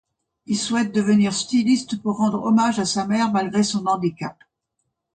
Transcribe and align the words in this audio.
Il 0.47 0.57
souhaite 0.57 0.95
devenir 0.95 1.31
styliste 1.31 2.01
pour 2.01 2.17
rendre 2.17 2.41
hommage 2.41 2.79
à 2.79 2.85
sa 2.85 3.05
mère 3.05 3.31
malgré 3.31 3.61
son 3.61 3.85
handicap. 3.85 4.35